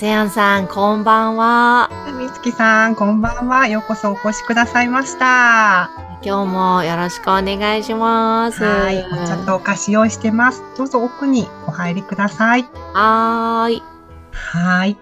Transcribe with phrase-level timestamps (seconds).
[0.00, 1.90] オセアンさん、こんばんは。
[2.18, 3.68] みつきさん、こんばんは。
[3.68, 5.90] ようこそお越しくださいました。
[6.24, 8.64] 今日もよろしくお願いします。
[8.64, 9.04] はい。
[9.04, 10.62] お茶とお菓子用意してます。
[10.78, 12.62] どうぞ奥にお入りください。
[12.94, 13.82] はーい。
[14.32, 14.96] はい。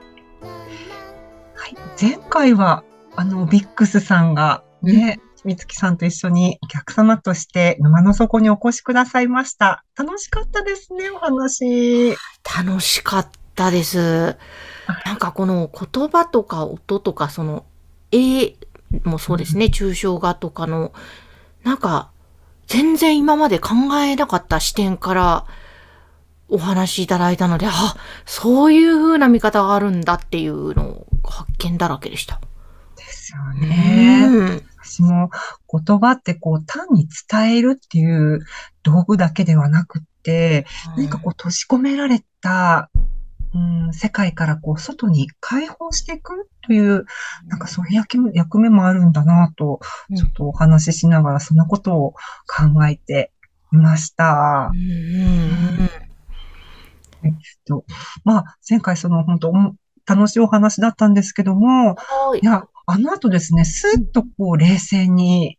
[1.55, 1.77] はい。
[2.01, 2.83] 前回は、
[3.15, 9.85] あの、ビックスさんがね、みつきさんと一緒にお客様として沼の底にお越しくださいました。
[9.97, 12.17] 楽しかったですね、お話。
[12.43, 13.39] 楽しかった
[13.71, 14.37] です。
[15.05, 17.65] なんかこの言葉とか音とかその
[18.11, 18.55] 絵
[19.05, 20.93] もそうですね、抽象画とかの、
[21.63, 22.11] なんか
[22.67, 25.47] 全然今まで考えなかった視点から
[26.49, 32.41] お話しいただいたので、あ、そういう風な見方があるんだっていうのを発見だらけでした。
[32.97, 34.25] ですよね。
[34.27, 35.31] うん私も
[35.71, 38.41] 言葉ってこう単に伝えるっていう
[38.83, 42.91] 道具だけではなくって、何かこう閉じ込められた、
[43.55, 47.07] うん、世界からこう外に解放していくという、
[47.47, 52.13] なんかそういう役目役目もあるんだなと、うんちょっとお話ししながらそんなことを
[52.47, 53.33] 考えて
[53.73, 54.77] いましたう。
[54.77, 54.85] んう
[55.85, 57.85] んと
[58.25, 59.53] まあ、前回その本当お
[60.07, 65.59] 楽しいお話だったんですけども、はいいや、あの後ですね、スッとこう冷静に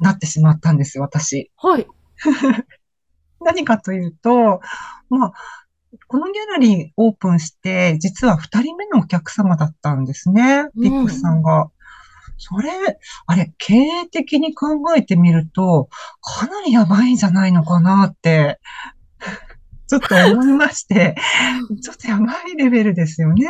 [0.00, 1.50] なってしまったんです、私。
[1.56, 1.86] はい。
[3.40, 4.60] 何かというと、
[5.08, 5.32] まあ、
[6.08, 11.70] このギャラリーオープンして、実は二人目のお客様だったんですね、うんビックスさんが。
[12.38, 12.70] それ、
[13.26, 14.66] あれ、経営的に考
[14.96, 15.88] えてみると、
[16.22, 18.58] かなりやばいんじゃないのかなって、
[19.88, 21.16] ちょっと思いまして、
[21.82, 23.46] ちょっとやばいレベルですよね。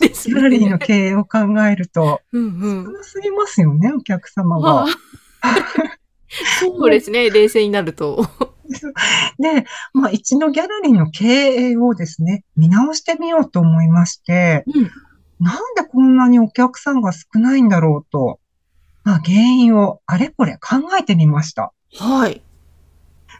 [0.00, 2.20] そうですねギャラリーの経営を考えると。
[2.32, 4.92] うんうん少なすぎますよね、お客様はが。
[5.42, 5.54] あ
[6.60, 8.55] そうですね、冷静になると。
[9.38, 14.90] で、まあ、一度ギャラリーの経営をですね、見直してみようと思いまして、うん
[15.38, 18.40] なんでこんなにお客さんが少ないんだろうと、
[19.04, 21.74] まあ、原因をあれこれ考えてみました。
[21.98, 22.40] はい。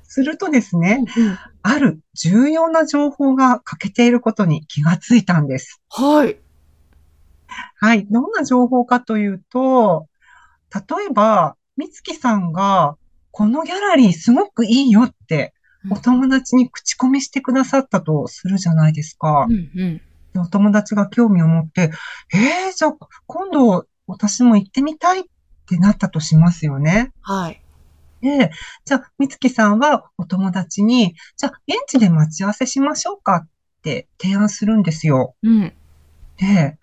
[0.03, 1.39] するとですね、うん
[1.69, 5.83] ある重要な情報が欠けていることに気がついたんです。
[5.89, 6.39] はい。
[7.81, 8.07] はい。
[8.09, 10.07] どんな情報かというと、
[10.73, 12.97] 例えば、みつきさんが、
[13.37, 15.53] このギャラリーすごくいいよって、
[15.91, 19.53] お友達に口コミしてくださったとするじゃないですかう。
[19.53, 20.01] んうん。
[20.33, 21.91] でお友達が興味を持って、
[22.33, 22.97] えー、じゃあ
[23.27, 25.23] 今度私も行ってみたいっ
[25.69, 27.13] てなったとしますよね。
[27.21, 27.61] はい。
[28.23, 28.53] で、
[28.87, 33.49] じゃあ、みつきさんはお友達に、じゃあ、現地で待ち合わせしましょうかっ
[33.83, 35.35] て提案するんですよ。
[35.43, 35.75] うん。
[36.39, 36.79] で、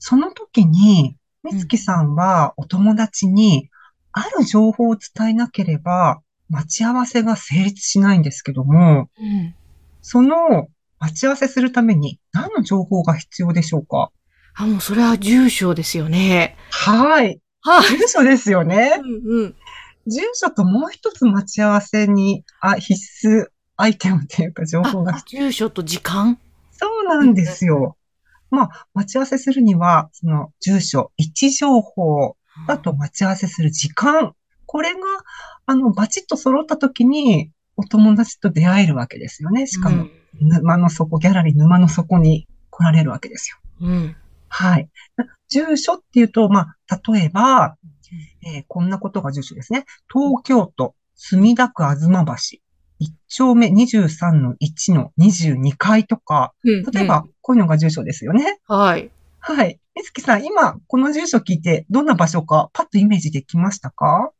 [0.00, 3.70] その時に、みつきさんはお友達に、
[4.12, 9.54] ある情報を伝えなければ、待ち合わせが成立しないんですけども、うん。
[10.02, 10.68] その
[10.98, 14.10] 待ち合わせするために何の情報が必要でしょうか？
[14.54, 16.56] あ、もうそれは住所ですよね。
[16.70, 17.40] はい。
[17.60, 17.88] はい。
[17.88, 19.00] 住所ですよね。
[19.00, 19.54] うんうん。
[20.06, 23.46] 住所ともう一つ待ち合わせに、あ、必須
[23.76, 26.38] アイテムっていうか情報があ、住所と時間？
[26.72, 27.96] そうなんですよ。
[28.50, 32.36] まあ、待ち合わせするには、その住所、位置情報、
[32.68, 34.34] あと待ち合わせする時間。
[34.66, 35.00] これが、
[35.66, 39.66] あの、バチッと揃った時に、お友達と出会えるわけですよね。
[39.66, 40.08] しかも、
[40.40, 43.56] 沼の底、ギャラリー沼の底に来られるわけですよ。
[43.80, 43.92] うん。
[43.92, 44.16] うん。
[44.48, 44.88] はい。
[45.48, 47.76] 住所っていうと、まあ、例えば、
[48.44, 49.84] えーこんなことが住所ですね。
[50.12, 53.06] 東京都墨田区東橋。
[53.06, 58.58] 1丁目23の1の22階とか、うん例えば、こういうのが住所ですよね。
[58.68, 59.10] はい。
[59.40, 59.78] はい。
[59.94, 64.30] みつきさん、今、この住所聞いて、どんな場所か、パッとイメージできましたか？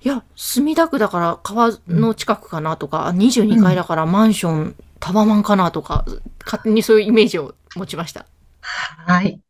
[0.00, 6.06] いや、墨田区だから川の近くかなとか、22階だからマンション、タワマンかなとか、
[6.44, 8.26] 勝手にそういうイメージを持ちました。
[8.62, 9.40] はい。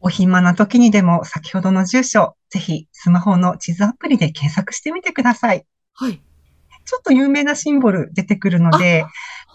[0.00, 5.64] お暇な時にでも、先ほどの住所、ぜひ、スマホの地図アプリで検索してみてください。
[5.94, 6.20] はい。
[6.84, 9.06] ちょっと有名なシンボル出てくるので、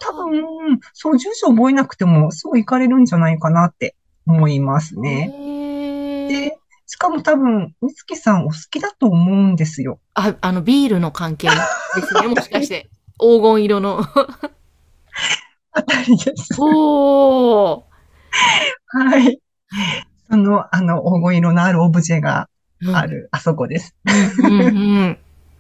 [0.02, 3.96] 多分、そう、住所覚えなくても、すぐ行かれるんじゃないかなって
[4.30, 6.28] 思いますね。
[6.30, 10.00] で、しかも多分、みつきさんお好きだと思うんですよ。
[10.14, 11.54] あ、あの、ビールの関係で
[12.02, 12.90] すね、 もしかして。
[13.20, 14.02] 黄金色の。
[15.72, 16.56] あたりです。
[16.60, 17.84] おー。
[18.88, 19.40] はい。
[20.30, 22.48] その、あの、黄金色のあるオブジェが
[22.82, 23.06] うんあ。
[23.06, 23.96] る、あそこです。
[24.44, 25.18] うんうん。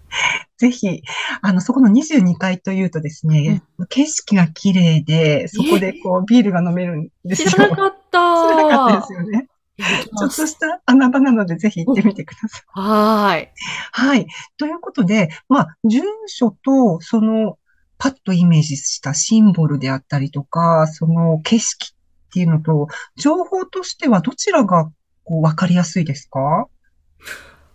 [0.57, 1.01] ぜひ、
[1.41, 7.49] あの、そこの22階というとですね、景色が綺麗で、そこでこう、ビールが飲めるんですよ。
[7.49, 8.17] 知らなかった。
[8.19, 9.47] 知らなかったですよね。
[9.77, 12.61] ちょっとした穴場なので、ぜひ行ってみてください。
[12.75, 13.47] はーい。
[13.93, 14.27] はい。
[14.57, 17.57] ということで、まあ、住所と、その、
[17.97, 24.85] パッとイメージしたシンボルであったりとか、その景色っていうのと、情報としてはどちらが、
[25.23, 26.67] こう、わかりやすいですか？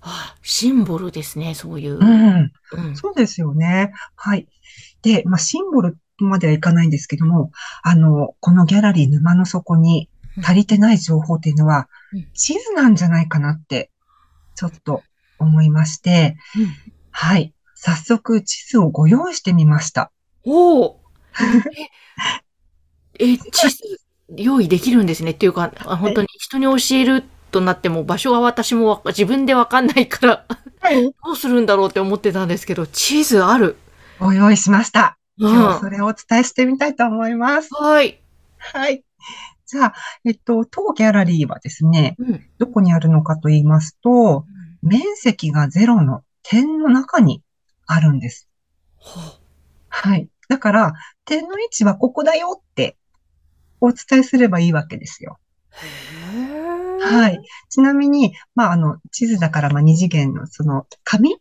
[0.07, 1.99] あシンボルですね、そういう。
[1.99, 2.53] うん。
[2.73, 3.93] うんそうですよね。
[4.15, 4.47] はい。
[5.03, 7.51] で、まあ、シンボルまではいかないんですけども、
[7.83, 10.11] あの、このギャラリー沼の底に
[10.43, 13.91] 足りてない情報っていうのはうん、地図なんじゃないかなって、
[14.55, 15.03] ちょっと
[15.39, 16.37] 思いまして、
[17.11, 17.55] はい。
[17.75, 20.13] 早速地図をご用意してみました。
[20.45, 21.01] おお
[23.19, 24.01] え、え、地図
[24.37, 25.33] 用意できるんですね。
[25.33, 27.25] っていうか、あ本当に人に教える
[27.55, 30.45] となっても場所は私もわ自分でわかんないから、
[30.81, 31.05] はい。
[31.05, 33.77] どうするんだろうって思ってたんですけど、地図ある。
[34.19, 35.19] ご用意しました。
[35.39, 35.51] うん。
[35.51, 37.71] 今日はそれをお伝えしてみたいと思います。
[38.03, 38.21] い。
[38.59, 39.05] はい。
[39.67, 42.45] じゃあ、えっと、当ギャラリーはですね、うん。
[42.59, 44.45] どこにあるのかと言いますと、
[44.83, 47.41] 面積がゼロの点の中に
[47.87, 48.49] あるんです。
[48.97, 49.21] ほ
[49.89, 50.29] はい。
[50.49, 50.93] だから、
[51.25, 52.97] 点の位置はここだよって
[53.81, 55.39] お伝えすればいいわけですよ。
[57.07, 57.41] はい。
[57.71, 61.37] ちなみに、まあ、あの、地図だから、まあ、二次元の、その、紙？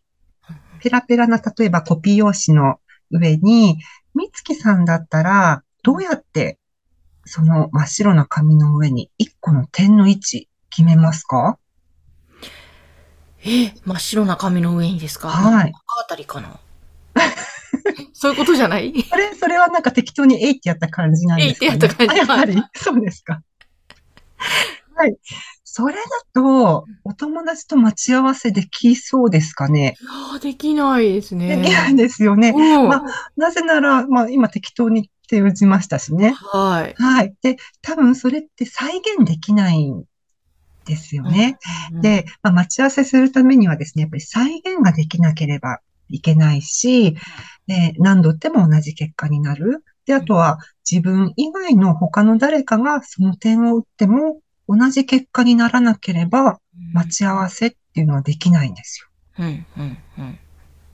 [0.81, 2.79] ペラペラな、例えばコピー用紙の
[3.11, 3.77] 上に、
[4.15, 6.59] みつきさんだったら、どうやって、
[7.25, 11.57] その真っ白な紙の上に一個の点の位置決めますか？
[13.45, 15.29] え、真っ白な紙の上にですか？
[15.29, 15.69] はい。
[15.69, 16.59] 赤あたりかな？
[18.13, 18.93] そういうことじゃない？
[19.09, 21.71] それ、それはなんか適当にえいってやった感じなんですかね？
[21.71, 22.13] えいってやった感じ。
[22.13, 23.41] あやはり、そうですか。
[24.95, 25.15] はい。
[25.63, 26.01] それだ
[26.33, 29.95] と、お友達と待ち合わせできそうですかね？
[29.99, 31.57] いやーできないですね。
[31.57, 32.53] できないですよね。
[32.55, 32.87] うん。
[32.87, 33.03] ま
[33.35, 36.31] なぜなら、まあ今適当に手打ちましたしね。
[36.31, 37.01] はい。
[37.01, 37.33] はい。
[37.41, 40.03] で、多分それって再現できないん
[40.85, 41.57] ですよね。
[41.93, 45.79] うん、で、まあ、待ち合わせするためにはですね、やっぱり再現ができなければ
[46.09, 47.17] いけないし、
[47.65, 49.83] で何度打っても同じ結果になる。
[50.05, 50.59] で、あとは
[50.89, 56.59] 自分以外の他の誰かがその点を打っても同じ結果にならなければ
[56.93, 59.45] 待ち合わせっていうのはできないんですよ。
[59.45, 60.39] うん、うん、うん。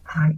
[0.03, 0.37] はい。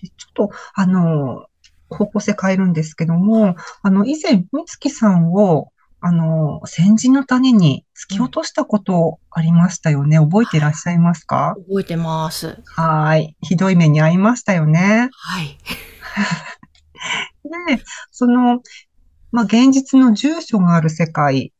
[0.00, 1.46] でちょっと、あの、
[1.88, 10.18] 方向性変えるんですけども、あの、以前、みつきさんを、あの、先人の谷に突き落としたことありましたよね？
[10.18, 11.54] 覚えていらっしゃいますか？
[11.68, 12.60] 覚えてます。
[12.66, 13.36] はーい。
[13.42, 15.10] ひどい目に遭いましたよね？
[15.12, 15.58] はい。
[17.76, 18.62] で、その、
[19.30, 21.52] まあ、現実の住所がある世界、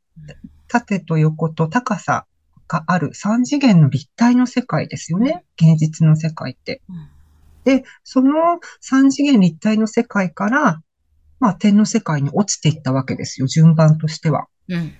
[0.73, 2.27] 縦と横と高さ
[2.67, 5.45] がある三次元の立体の世界ですよね。
[5.61, 6.81] 現実の世界って。
[6.89, 7.13] うん
[7.65, 10.83] で、その三次元立体の世界から、
[11.39, 13.47] まあ、点の世界に落ちていったわけですよ。
[13.47, 14.47] 順番としては。
[14.69, 14.93] うん。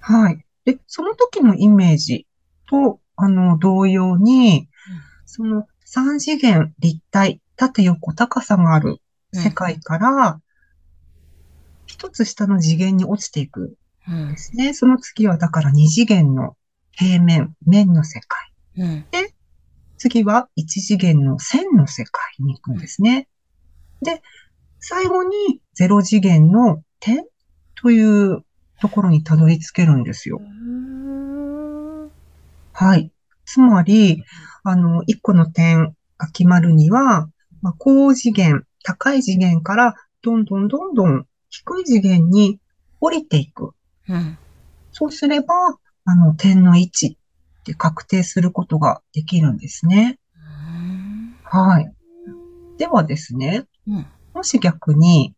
[0.00, 0.44] はい。
[0.64, 2.26] で、その時のイメージ
[2.66, 4.68] と、あの、同様に、
[5.26, 8.98] その三次元立体、縦横高さがある
[9.32, 10.40] 世界から、
[11.86, 13.76] 一つ下の次元に落ちていく
[14.08, 14.36] で。
[14.36, 14.74] すね。
[14.74, 16.56] その次はだから二次元の
[16.92, 18.52] 平面、面の世界。
[18.76, 19.04] うん。
[19.98, 23.28] 次は一次元の線の世界に行くんですね。
[24.00, 24.22] で、
[24.80, 27.24] 最後にゼロ次元の点
[27.74, 28.44] という
[28.80, 30.40] ところにたどり着けるんですよ。
[32.72, 33.10] はい。
[33.44, 34.22] つまり、
[34.62, 37.28] あの、一個の点が決まるには、
[37.60, 42.60] まあ、高次元、高い次元からどんどんどんどん低い次元に
[43.00, 43.72] 降りていく。
[44.08, 44.38] うん。
[44.92, 45.54] そうすれば、
[46.04, 47.18] あの、点の位置
[47.60, 50.18] って確定することができるんですね。
[51.44, 51.92] はい。
[52.78, 54.06] ではですね、うん。
[54.34, 55.34] もし逆に、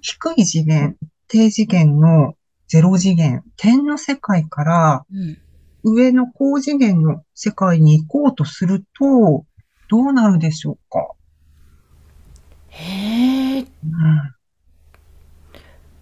[0.00, 0.96] 低い次元、
[1.28, 2.34] 低次元の
[2.68, 5.38] ゼロ次元、点の世界からうん。
[5.84, 9.44] 上の高次元の世界に行こうとすると、
[9.88, 11.08] どうなるでしょうか、
[12.68, 13.66] へえ、うん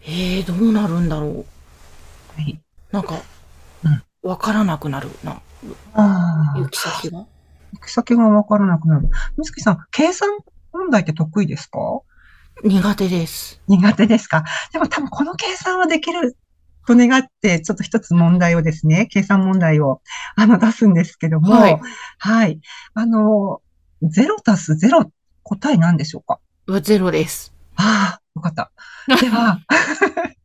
[0.02, 1.46] へえ、どうなるんだろう。
[2.40, 3.14] はい、なんか
[3.84, 5.40] うん、わからなくなるな。
[5.94, 7.18] ああ行、き先が？
[7.18, 7.26] 行
[7.86, 9.08] き先がわからなくなる。
[9.36, 10.28] みつきさん、計算
[10.72, 11.78] 問題って得意ですか？
[12.64, 13.60] 苦手です。
[13.68, 14.44] 苦手ですか？
[14.72, 16.36] でも多分この計算はできる
[16.86, 20.00] と願って、ちょっと一つ問題をですね、計算問題を、
[20.36, 21.80] あの、出すんですけども、はい
[22.18, 22.60] はい。
[22.94, 23.60] あの、
[24.02, 25.10] 0たす0、
[25.42, 26.38] 答え何でしょうか？
[26.66, 27.52] はゼロです。
[27.76, 28.72] ああ、よかった。
[29.20, 29.60] では、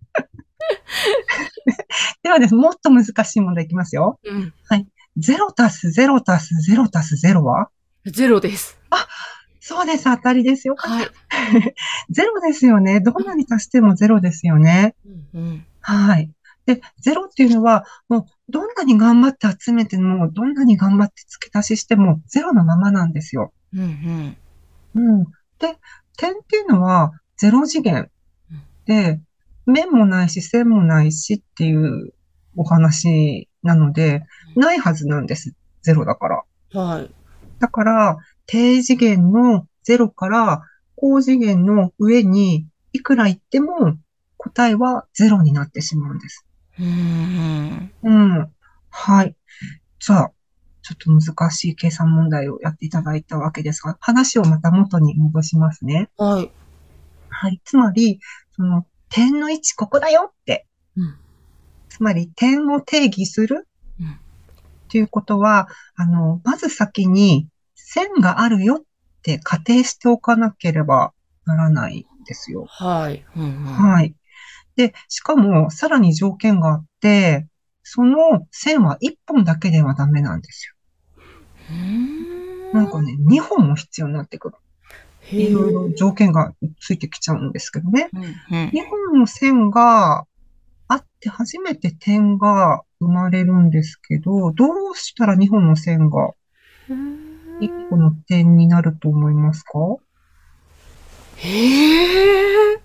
[2.23, 4.19] ではです、もっと難しい問題いきますよ。
[4.23, 4.53] うん。
[5.17, 7.69] 0たす0たす0たす0は？
[8.05, 8.77] ゼロです。
[9.61, 10.75] そうです、当たりですよ。
[10.77, 11.07] はい。
[12.11, 12.99] ゼロですよね。
[12.99, 14.93] どんなに足してもゼロですよね。
[15.33, 15.65] うんうん。
[15.79, 16.29] はい。
[16.67, 23.53] で、ゼロっていうのは、もう、どんなに頑張って集めても、どんなに頑張って付け足ししても、ゼロのままなんですよ。
[23.73, 24.37] うん
[24.93, 25.01] うん。
[25.03, 25.25] うん。
[25.57, 25.77] で、
[26.17, 28.09] 点っていうのは、ゼロ次元
[28.51, 28.61] うん。
[28.85, 29.19] で、
[29.65, 32.13] 面もないし、線もないしっていう
[32.55, 35.53] お話なので、ないはずなんです。
[35.81, 36.43] ゼロだから。
[36.73, 37.11] はい。
[37.59, 40.61] だから、低次元のゼロから
[40.95, 43.97] 高次元の上にいくら行っても
[44.37, 46.45] 答えはゼロになってしまうんです。
[46.79, 48.51] うんうん。
[48.89, 49.35] はい。
[49.99, 50.31] じゃあ、
[50.81, 56.09] ちょっと難しい計算問題をやっていただいたわけですが、話をまた元に戻しますね。
[56.17, 56.27] うん。
[56.27, 56.51] はい。
[57.29, 57.61] はい。
[57.65, 58.19] つまり、
[58.55, 60.67] その、点の位置ここだよって。
[60.97, 61.15] うん。
[61.87, 63.65] つまり、点を定義する
[64.01, 64.17] うんっ
[64.89, 68.83] ていうことは、あの、まず先に線があるよっ
[69.21, 71.13] て仮定しておかなければ
[71.45, 72.65] ならないんですよ。
[72.67, 73.25] はい。
[73.37, 73.63] うんうん。
[73.63, 74.13] はい。
[74.75, 77.47] で、しかも、さらに条件があって、
[77.83, 80.75] その線は1本だけではダメなんですよ。
[82.73, 84.55] なんかね、2本も必要になってくる。
[85.31, 88.09] いろいろ条件がついてきちゃうんですけどね。
[88.13, 88.31] うんうん
[88.69, 90.25] 2本の線が
[90.87, 96.33] あって初めて点が生まれるんですけど、どうしたら2本の線が
[97.59, 99.79] 1個の点になると思いますか？
[101.37, 102.79] へえ。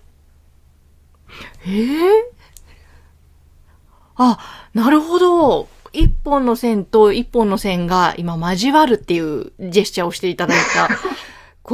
[1.60, 1.82] へ
[2.18, 2.32] え。
[4.16, 4.38] あ、
[4.74, 5.68] なるほど。
[5.92, 10.88] 一本の線と一本の線が今交わるっていうジェスチャーをしていただいた。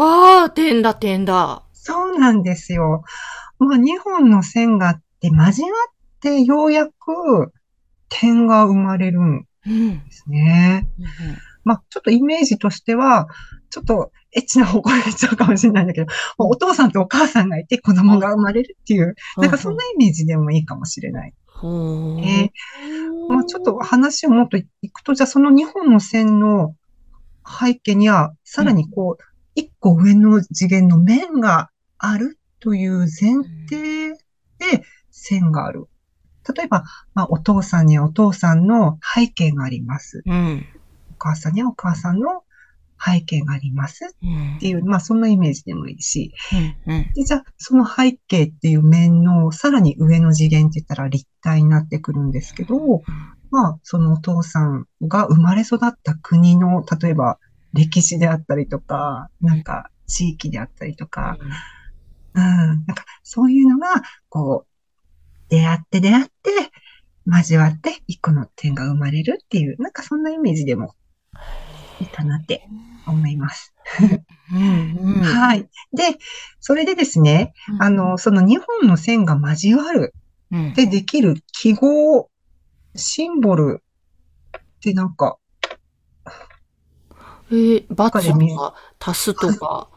[0.01, 1.63] わあ、点だ、点だ。
[1.73, 3.03] そうなんですよ。
[3.59, 7.53] まあ、2本の線があって交わってようやく
[8.09, 10.05] 点が生まれるんうん。
[10.05, 10.89] ですね。
[11.65, 13.29] まあ、ちょっとイメージとしては、
[13.71, 16.07] ちょっとエッチな方向に行っちゃうかもしれないんだけど、
[16.39, 21.35] まあお父さんとお母さんがいて子供が生まれるっていう、なんかそんなイメージでもいいかもしれない。
[21.47, 22.21] ほう。
[22.21, 22.53] え
[23.29, 26.75] まあ、ちょっと話をもっといくと、じゃあその2本の線の
[27.47, 33.09] 背景には、さらにこう、1個上の次元の面があるという前
[33.69, 34.11] 提
[34.59, 35.89] で線がある。
[36.55, 36.85] 例えば、
[37.15, 40.23] まあ、お父さんにはお父さんの背景があります。
[40.25, 40.65] うん。
[41.13, 42.45] お母さんにはお母さんの
[43.05, 46.33] 背景がありますうんっていう、まあ、そんなイメージでもいいし、
[46.87, 46.95] うん。
[46.95, 47.13] うん。
[47.15, 53.03] で、じゃあ、その背景っていう面のさらに上の次元って言ったら立体になってくるんですけど、
[53.51, 57.39] まあ、そのお父さんが生まれ育った国の、例えば
[57.77, 61.39] 歴史であったりとか、なんか地域であったりとか、
[62.35, 64.69] うん、なんかそういうのが、こう、
[65.49, 66.31] 出会って出会って、
[67.27, 70.95] 交わって一個の点が生まれるっていう、なんかそんなイメージでも
[72.01, 72.69] いいかなって
[73.07, 73.75] 思います。
[74.53, 74.97] うん。
[74.97, 75.23] うん。
[75.23, 75.69] はい。
[75.93, 76.19] で、
[76.61, 80.15] それでですね、あの、その2本の線が交わる
[80.53, 82.31] うん、でできる記号、
[82.95, 83.83] シンボル
[84.57, 85.39] ってなんか、
[87.51, 89.89] えー、バツとか、足すとか。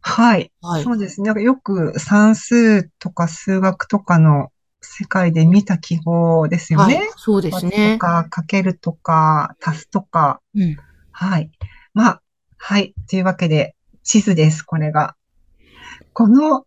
[0.00, 0.52] はい。
[0.62, 0.84] はい。
[0.84, 1.26] そうですね。
[1.26, 7.10] なんかよく算数とか数学とかの世界で見た記号ですよはいね。。
[7.16, 7.98] そうですねと。
[7.98, 10.40] か、かけるとか、足すとか。
[10.54, 10.76] うん。
[11.10, 11.50] はい。
[11.94, 12.22] まあ、
[12.56, 12.94] はい。
[13.08, 15.16] というわけで、地図です、これが。
[16.12, 16.64] この、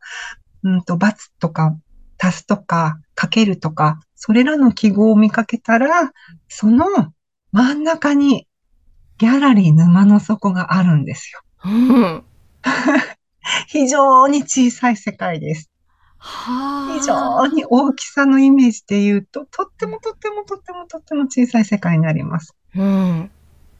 [0.63, 1.75] うんと、バツとか、
[2.19, 6.11] 足すとか、かけるとか、それらの記号を見かけたら、
[6.47, 6.85] その
[7.51, 8.47] 真ん中に
[9.21, 11.41] ギャラリー沼の底があるんですよ。
[11.63, 12.23] うん。
[13.69, 15.69] 非常に小さい世界です。
[16.17, 16.99] はあ。
[16.99, 22.55] 非常に大きさのイメージで言うと、とってもとってもとってもとっても小さい世界になります。
[22.75, 23.29] うん。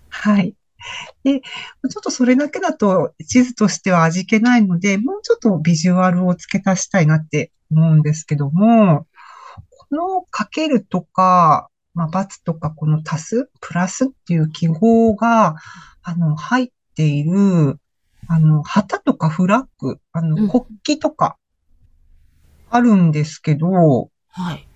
[0.09, 0.53] はい。
[1.23, 9.07] で、ちょっとそれだけだと地図としては味気ないので、もうちょっとビジュアルを付け足したいなって思うんですけども、
[9.71, 15.55] このかけるとか、まあ、×とかこの足す、プラスっていう記号が、
[16.03, 17.79] あの、入っている、
[18.27, 21.37] あの、旗とかフラッグ、あうんの、国旗とか、
[22.69, 24.67] あるんですけど、はい。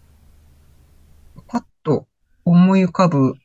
[1.47, 2.07] パッと
[2.43, 3.35] 思い浮かぶ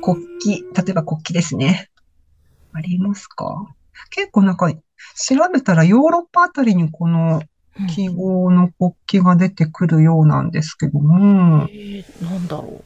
[0.00, 0.26] 国
[0.70, 1.90] 旗、例えば国旗ですね。
[2.72, 3.66] ありますか？
[4.10, 4.78] 結構なんか、調
[5.52, 7.42] べたらヨーロッパあたりにこの
[7.94, 12.82] 記号の国旗が出てくるようなんですけども、えー、なんだろ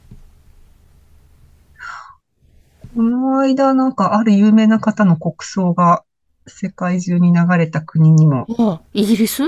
[2.94, 6.04] この間なんかある有名な方の国葬が
[6.46, 9.42] 世界中に流れた国にも、あ、イギリス？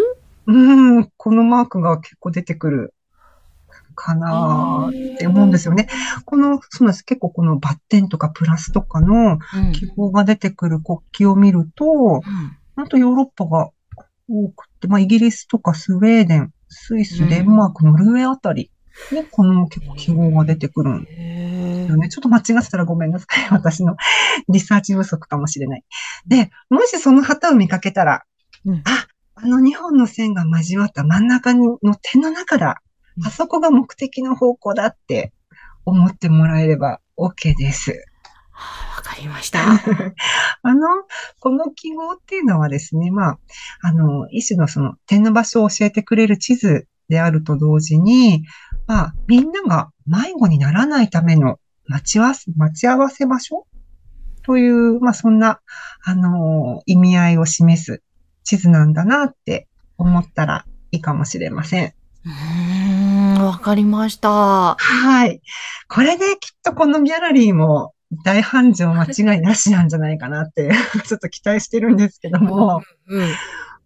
[0.47, 2.95] うん、このマークが結構出てくる
[3.95, 5.88] かなーって思うんですよね。
[6.25, 7.04] この、そうなんです。
[7.04, 9.73] 結構このバッテンとかプラスとかのうん。
[9.73, 12.23] 記号が出てくる国旗を見ると、
[12.76, 13.71] うんとヨーロッパが
[14.28, 18.70] 多くて、まあイギリスとかスウェーデン、スイス、うんデンマーク、ノルウェーあたり
[19.12, 22.08] にこの結構記号が出てくるんでへすよね。
[22.08, 23.49] ちょっと間違ってたらごめんなさい。
[23.50, 23.97] 私の
[24.49, 25.85] リサーチ不足かもしれない。
[26.26, 28.25] で、もしその旗を見かけたら、
[28.64, 32.82] うんあ、あの2本の線が交わった真ん中の点の中だ。
[33.16, 35.32] うんあそこが目的の方向だって
[35.85, 38.04] 思ってもらえれば OK です。
[39.18, 39.60] りました。
[40.62, 40.88] あの、
[41.40, 43.38] この記号っていうのはですね、まあ、
[43.82, 48.44] あの、一種のその点の場所を教えてくれる地図であると同時に、
[48.87, 53.66] まあ、みんなが迷子にならないための待ち合わせ、待ち合わせ場所
[54.44, 55.60] という、まあ、そんな、
[56.04, 58.02] あの、意味合いを示す
[58.44, 61.92] 地図なんだなって思ったらいいかもしれません。
[62.25, 64.76] うーん、わかりました。
[64.78, 65.40] はい。
[65.88, 67.92] これできっとこのギャラリーも
[68.25, 70.71] 大繁盛間違いなしなんじゃないかなって、
[71.07, 73.29] ちょっと期待してるんですけども、うん。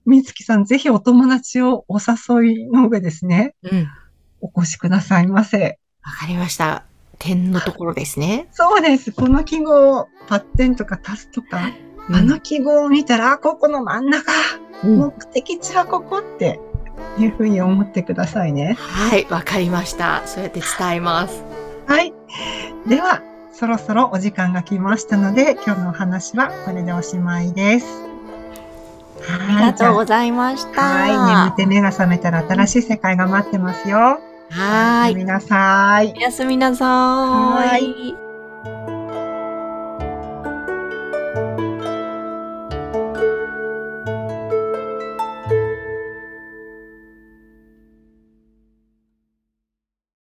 [0.04, 3.88] みつきさん、ぜひお友達をお誘いの上ですね、うん。
[4.40, 5.78] お越しくださいませ。
[6.02, 6.84] わかりました。
[7.18, 8.48] 点のところですね。
[8.52, 9.12] そうです。
[9.12, 11.70] この記号、パッテンとかタスとか、
[12.10, 14.32] あの記号を見たら、あここの真ん中、
[14.82, 16.58] うん、目的地はここって
[17.18, 18.76] いうふうに思ってくださいね。
[18.78, 20.22] はい、わかりました。
[20.26, 21.44] そうやって伝えます。
[21.86, 22.12] はい。
[22.88, 27.86] では、そろそろお時間が来ましたので、今日のお話はこれでおしまいです。
[29.28, 30.82] ありがとうございました。
[30.82, 31.10] はい。
[31.10, 34.20] 眠って目が覚めたら新しい世界が待ってますよ。
[34.50, 35.14] はーい。
[35.14, 36.20] おやすみなさいお。
[36.20, 38.21] やすみなさーい。